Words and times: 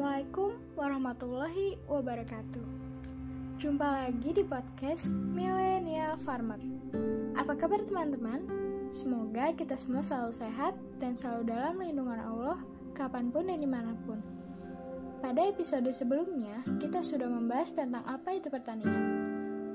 Assalamualaikum 0.00 0.56
warahmatullahi 0.80 1.76
wabarakatuh. 1.84 2.64
Jumpa 3.60 3.84
lagi 3.84 4.32
di 4.32 4.40
podcast 4.40 5.12
Millennial 5.12 6.16
Farmer. 6.16 6.56
Apa 7.36 7.52
kabar 7.52 7.84
teman-teman? 7.84 8.40
Semoga 8.88 9.52
kita 9.52 9.76
semua 9.76 10.00
selalu 10.00 10.32
sehat 10.32 10.72
dan 11.04 11.20
selalu 11.20 11.52
dalam 11.52 11.84
lindungan 11.84 12.16
Allah 12.16 12.56
kapan 12.96 13.28
pun 13.28 13.52
dan 13.52 13.60
di 13.60 13.68
mana 13.68 13.92
pun. 14.08 14.24
Pada 15.20 15.44
episode 15.44 15.92
sebelumnya, 15.92 16.64
kita 16.80 17.04
sudah 17.04 17.28
membahas 17.28 17.68
tentang 17.76 18.00
apa 18.08 18.40
itu 18.40 18.48
pertanian. 18.48 19.04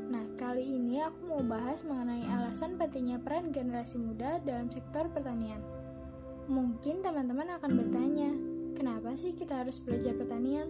Nah, 0.09 0.25
kali 0.41 0.65
ini 0.65 1.05
aku 1.05 1.21
mau 1.21 1.45
bahas 1.45 1.85
mengenai 1.85 2.25
alasan 2.33 2.81
pentingnya 2.81 3.21
peran 3.21 3.53
generasi 3.53 4.01
muda 4.01 4.41
dalam 4.41 4.73
sektor 4.73 5.05
pertanian. 5.05 5.61
Mungkin 6.49 7.05
teman-teman 7.05 7.61
akan 7.61 7.71
bertanya, 7.77 8.54
Kenapa 8.75 9.15
sih 9.15 9.31
kita 9.31 9.63
harus 9.63 9.79
belajar 9.79 10.11
pertanian? 10.19 10.67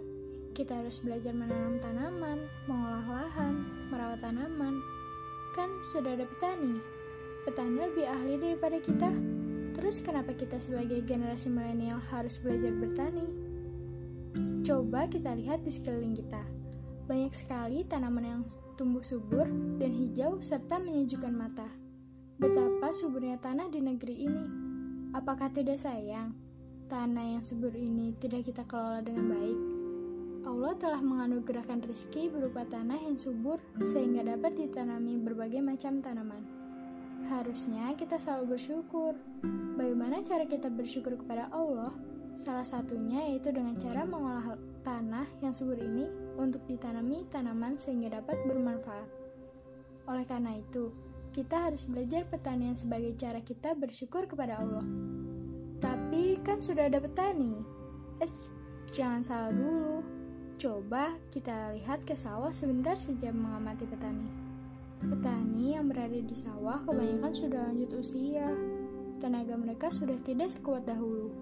Kita 0.54 0.78
harus 0.78 1.02
belajar 1.02 1.34
menanam 1.34 1.82
tanaman, 1.82 2.46
mengolah 2.70 3.02
lahan, 3.02 3.66
merawat 3.90 4.22
tanaman. 4.22 4.78
Kan 5.58 5.74
sudah 5.82 6.14
ada 6.14 6.30
petani. 6.30 6.78
Petani 7.50 7.82
lebih 7.82 8.06
ahli 8.06 8.38
daripada 8.38 8.78
kita. 8.78 9.10
Terus 9.74 10.06
kenapa 10.06 10.38
kita 10.38 10.62
sebagai 10.62 11.02
generasi 11.02 11.50
milenial 11.50 11.98
harus 12.14 12.38
belajar 12.38 12.72
bertani? 12.78 13.26
Coba 14.62 15.10
kita 15.10 15.34
lihat 15.34 15.66
di 15.66 15.74
sekeliling 15.74 16.14
kita. 16.14 16.46
Banyak 17.10 17.34
sekali 17.34 17.90
tanaman 17.90 18.26
yang 18.26 18.42
tumbuh 18.78 19.02
subur 19.02 19.50
dan 19.82 19.92
hijau 19.98 20.38
serta 20.46 20.78
menyejukkan 20.78 21.34
mata. 21.34 21.68
Betapa 22.38 22.94
suburnya 22.94 23.42
tanah 23.42 23.74
di 23.74 23.82
negeri 23.82 24.30
ini. 24.30 24.46
Apakah 25.18 25.50
tidak 25.50 25.82
sayang? 25.82 26.45
Tanah 26.86 27.26
yang 27.38 27.42
subur 27.42 27.74
ini 27.74 28.14
tidak 28.22 28.46
kita 28.46 28.62
kelola 28.70 29.02
dengan 29.02 29.34
baik. 29.34 29.60
Allah 30.46 30.74
telah 30.78 31.02
menganugerahkan 31.02 31.82
rezeki 31.82 32.30
berupa 32.30 32.62
tanah 32.62 33.02
yang 33.02 33.18
subur 33.18 33.58
sehingga 33.82 34.22
dapat 34.22 34.54
ditanami 34.54 35.18
berbagai 35.18 35.66
macam 35.66 35.98
tanaman. 35.98 36.46
Harusnya 37.26 37.90
kita 37.98 38.22
selalu 38.22 38.54
bersyukur. 38.54 39.18
Bagaimana 39.74 40.22
cara 40.22 40.46
kita 40.46 40.70
bersyukur 40.70 41.18
kepada 41.18 41.50
Allah? 41.50 41.90
Salah 42.38 42.68
satunya 42.70 43.34
yaitu 43.34 43.50
dengan 43.50 43.82
cara 43.82 44.06
mengolah 44.06 44.54
tanah 44.86 45.26
yang 45.42 45.58
subur 45.58 45.82
ini 45.82 46.06
untuk 46.38 46.62
ditanami 46.70 47.26
tanaman 47.34 47.82
sehingga 47.82 48.22
dapat 48.22 48.46
bermanfaat. 48.46 49.10
Oleh 50.06 50.26
karena 50.30 50.54
itu, 50.54 50.94
kita 51.34 51.66
harus 51.66 51.90
belajar 51.90 52.30
pertanian 52.30 52.78
sebagai 52.78 53.18
cara 53.18 53.42
kita 53.42 53.74
bersyukur 53.74 54.30
kepada 54.30 54.62
Allah. 54.62 55.15
Kan 56.46 56.62
sudah 56.62 56.86
ada 56.86 57.02
petani. 57.02 57.58
Es, 58.22 58.54
jangan 58.94 59.26
salah 59.26 59.50
dulu. 59.50 60.06
Coba 60.62 61.18
kita 61.34 61.74
lihat 61.74 62.06
ke 62.06 62.14
sawah 62.14 62.54
sebentar 62.54 62.94
saja 62.94 63.34
mengamati 63.34 63.90
petani. 63.90 64.30
Petani 65.02 65.74
yang 65.74 65.90
berada 65.90 66.16
di 66.16 66.36
sawah 66.38 66.86
kebanyakan 66.86 67.34
sudah 67.34 67.66
lanjut 67.66 67.98
usia. 67.98 68.46
Tenaga 69.18 69.58
mereka 69.58 69.90
sudah 69.90 70.16
tidak 70.22 70.54
sekuat 70.54 70.86
dahulu. 70.86 71.34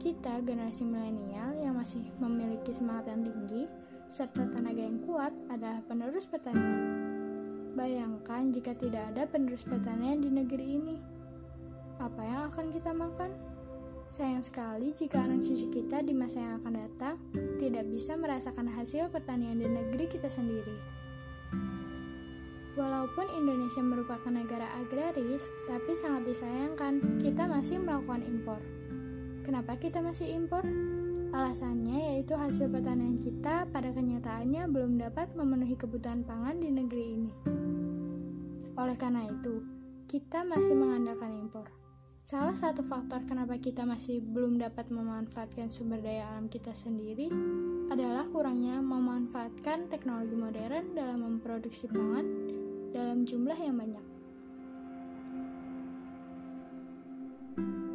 Kita, 0.00 0.40
generasi 0.40 0.88
milenial 0.88 1.52
yang 1.60 1.76
masih 1.76 2.08
memiliki 2.16 2.72
semangat 2.72 3.12
yang 3.12 3.20
tinggi, 3.20 3.68
serta 4.08 4.48
tenaga 4.48 4.80
yang 4.80 5.02
kuat 5.04 5.32
adalah 5.52 5.84
penerus 5.84 6.24
pertanian. 6.24 6.88
Bayangkan 7.76 8.48
jika 8.48 8.72
tidak 8.72 9.12
ada 9.12 9.28
penerus 9.28 9.60
pertanian 9.60 10.24
di 10.24 10.32
negeri 10.32 10.66
ini. 10.80 10.96
Apa 12.00 12.22
yang 12.24 12.40
akan 12.48 12.66
kita 12.72 12.96
makan? 12.96 13.45
Sayang 14.12 14.46
sekali 14.46 14.94
jika 14.94 15.18
anak 15.26 15.42
cucu 15.42 15.66
kita 15.82 16.06
di 16.06 16.14
masa 16.14 16.38
yang 16.38 16.62
akan 16.62 16.74
datang 16.78 17.16
tidak 17.58 17.84
bisa 17.90 18.14
merasakan 18.14 18.70
hasil 18.70 19.10
pertanian 19.10 19.58
di 19.58 19.66
negeri 19.66 20.06
kita 20.06 20.30
sendiri. 20.30 20.76
Walaupun 22.76 23.24
Indonesia 23.32 23.80
merupakan 23.80 24.28
negara 24.28 24.68
agraris, 24.76 25.48
tapi 25.64 25.96
sangat 25.96 26.28
disayangkan 26.28 27.00
kita 27.24 27.48
masih 27.48 27.80
melakukan 27.80 28.20
impor. 28.20 28.60
Kenapa 29.48 29.80
kita 29.80 30.04
masih 30.04 30.28
impor? 30.36 30.60
Alasannya 31.32 32.12
yaitu 32.12 32.36
hasil 32.36 32.68
pertanian 32.68 33.16
kita 33.16 33.64
pada 33.72 33.90
kenyataannya 33.96 34.68
belum 34.68 35.00
dapat 35.00 35.32
memenuhi 35.32 35.72
kebutuhan 35.72 36.20
pangan 36.28 36.60
di 36.60 36.68
negeri 36.68 37.04
ini. 37.16 37.32
Oleh 38.76 38.96
karena 39.00 39.24
itu, 39.24 39.64
kita 40.04 40.44
masih 40.44 40.76
mengandalkan 40.76 41.32
impor. 41.32 41.85
Salah 42.26 42.58
satu 42.58 42.82
faktor 42.82 43.22
kenapa 43.22 43.54
kita 43.54 43.86
masih 43.86 44.18
belum 44.18 44.58
dapat 44.58 44.90
memanfaatkan 44.90 45.70
sumber 45.70 46.02
daya 46.02 46.26
alam 46.34 46.50
kita 46.50 46.74
sendiri 46.74 47.30
adalah 47.86 48.26
kurangnya 48.34 48.82
memanfaatkan 48.82 49.86
teknologi 49.86 50.34
modern 50.34 50.90
dalam 50.98 51.22
memproduksi 51.22 51.86
pangan 51.86 52.26
dalam 52.90 53.22
jumlah 53.22 53.54
yang 53.54 53.78
banyak. 53.78 54.06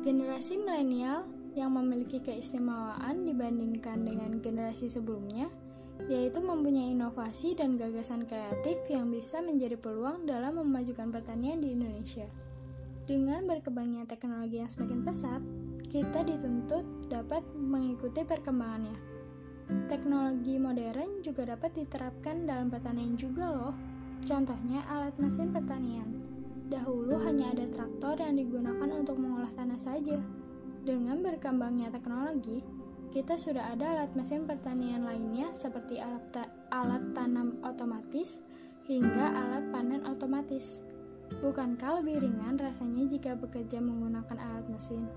Generasi 0.08 0.64
milenial 0.64 1.28
yang 1.52 1.76
memiliki 1.76 2.24
keistimewaan 2.24 3.28
dibandingkan 3.28 4.08
dengan 4.08 4.40
generasi 4.40 4.88
sebelumnya 4.88 5.52
yaitu 6.08 6.40
mempunyai 6.40 6.96
inovasi 6.96 7.52
dan 7.52 7.76
gagasan 7.76 8.24
kreatif 8.24 8.80
yang 8.88 9.12
bisa 9.12 9.44
menjadi 9.44 9.76
peluang 9.76 10.24
dalam 10.24 10.56
memajukan 10.56 11.12
pertanian 11.12 11.60
di 11.60 11.76
Indonesia. 11.76 12.32
Dengan 13.10 13.50
berkembangnya 13.50 14.06
teknologi 14.06 14.62
yang 14.62 14.70
semakin 14.70 15.02
pesat, 15.02 15.42
kita 15.90 16.24
dituntut 16.24 16.86
dapat 17.10 17.42
mengikuti 17.58 18.22
perkembangannya. 18.24 18.96
Teknologi 19.88 20.56
modern 20.60 21.24
juga 21.24 21.48
dapat 21.56 21.76
diterapkan 21.76 22.48
dalam 22.48 22.68
pertanian 22.70 23.16
juga 23.16 23.52
loh. 23.52 23.76
Contohnya 24.22 24.86
alat 24.88 25.16
mesin 25.18 25.50
pertanian. 25.50 26.08
Dahulu 26.72 27.20
hanya 27.28 27.52
ada 27.52 27.68
traktor 27.68 28.16
yang 28.22 28.40
digunakan 28.40 28.90
untuk 28.94 29.20
mengolah 29.20 29.52
tanah 29.52 29.80
saja. 29.82 30.16
Dengan 30.82 31.20
berkembangnya 31.20 31.92
teknologi, 31.92 32.64
kita 33.12 33.36
sudah 33.36 33.76
ada 33.76 34.00
alat 34.00 34.16
mesin 34.16 34.48
pertanian 34.48 35.04
lainnya 35.04 35.52
seperti 35.52 36.00
alat, 36.00 36.24
ta 36.32 36.48
alat 36.72 37.12
tanam 37.12 37.60
otomatis 37.60 38.40
hingga 38.88 39.36
alat 39.36 39.68
panen 39.76 40.02
otomatis. 40.08 40.80
Bukankah 41.40 42.04
lebih 42.04 42.28
ringan 42.28 42.60
rasanya 42.60 43.08
jika 43.08 43.40
bekerja 43.40 43.80
menggunakan 43.80 44.36
alat 44.36 44.68
mesin? 44.68 45.08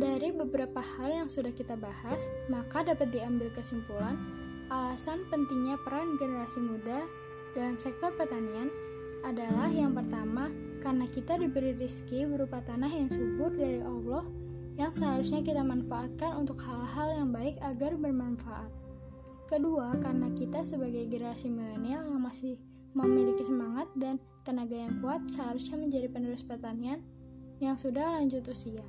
Dari 0.00 0.32
beberapa 0.34 0.82
hal 0.82 1.22
yang 1.22 1.28
sudah 1.30 1.54
kita 1.54 1.78
bahas, 1.78 2.26
maka 2.50 2.82
dapat 2.82 3.14
diambil 3.14 3.52
kesimpulan 3.54 4.18
alasan 4.72 5.22
pentingnya 5.30 5.78
peran 5.86 6.18
generasi 6.18 6.58
muda 6.58 7.06
dalam 7.54 7.78
sektor 7.78 8.10
pertanian 8.14 8.70
adalah 9.22 9.68
yang 9.68 9.92
pertama, 9.92 10.48
karena 10.80 11.04
kita 11.10 11.36
diberi 11.36 11.76
rezeki 11.76 12.26
berupa 12.26 12.64
tanah 12.64 12.88
yang 12.88 13.12
subur 13.12 13.52
dari 13.52 13.84
Allah 13.84 14.24
yang 14.80 14.96
seharusnya 14.96 15.44
kita 15.44 15.60
manfaatkan 15.60 16.40
untuk 16.40 16.56
hal-hal 16.64 17.20
yang 17.20 17.28
baik 17.28 17.60
agar 17.60 17.92
bermanfaat. 18.00 18.72
Kedua, 19.50 19.90
karena 19.98 20.30
kita 20.30 20.62
sebagai 20.62 21.10
generasi 21.10 21.50
milenial 21.50 22.06
yang 22.06 22.22
masih 22.22 22.54
memiliki 22.94 23.42
semangat 23.42 23.90
dan 23.98 24.22
tenaga 24.46 24.78
yang 24.78 25.02
kuat 25.02 25.26
seharusnya 25.26 25.74
menjadi 25.74 26.06
penerus 26.06 26.46
pertanian 26.46 27.02
yang 27.58 27.74
sudah 27.74 28.14
lanjut 28.14 28.46
usia. 28.46 28.86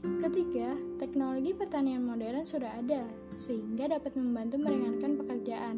Ketiga, 0.00 0.72
teknologi 0.96 1.52
pertanian 1.52 2.08
modern 2.08 2.48
sudah 2.48 2.72
ada, 2.72 3.04
sehingga 3.36 4.00
dapat 4.00 4.16
membantu 4.16 4.56
meringankan 4.64 5.20
pekerjaan. 5.20 5.76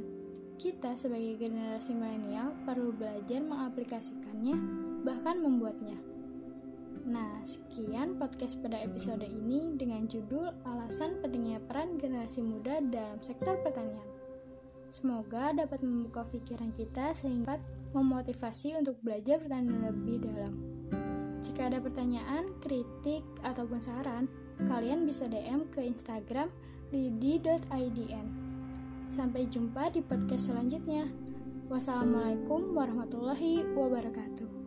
Kita 0.62 0.94
sebagai 0.94 1.34
generasi 1.34 1.90
milenial 1.90 2.54
perlu 2.62 2.94
belajar 2.94 3.42
mengaplikasikannya, 3.42 4.56
bahkan 5.02 5.42
membuatnya. 5.42 5.98
Nah, 7.08 7.40
sekian 7.40 8.20
podcast 8.20 8.60
pada 8.60 8.84
episode 8.84 9.24
ini 9.24 9.72
dengan 9.80 10.04
judul 10.04 10.52
Alasan 10.68 11.24
Pentingnya 11.24 11.56
Peran 11.64 11.96
Generasi 11.96 12.44
Muda 12.44 12.84
dalam 12.84 13.16
Sektor 13.24 13.56
Pertanian. 13.64 14.04
Semoga 14.92 15.56
dapat 15.56 15.80
membuka 15.80 16.28
pikiran 16.28 16.68
kita 16.76 17.16
sehingga 17.16 17.56
memotivasi 17.96 18.76
untuk 18.76 19.00
belajar 19.00 19.40
pertanian 19.40 19.88
lebih 19.88 20.20
dalam. 20.20 20.52
Jika 21.40 21.72
ada 21.72 21.80
pertanyaan, 21.80 22.52
kritik, 22.60 23.24
ataupun 23.40 23.80
saran, 23.80 24.28
kalian 24.68 25.08
bisa 25.08 25.24
DM 25.32 25.64
ke 25.72 25.80
Instagram 25.80 26.52
lidi.idn. 26.92 28.26
Sampai 29.08 29.48
jumpa 29.48 29.96
di 29.96 30.04
podcast 30.04 30.52
selanjutnya. 30.52 31.08
Wassalamualaikum 31.72 32.76
warahmatullahi 32.76 33.64
wabarakatuh. 33.72 34.57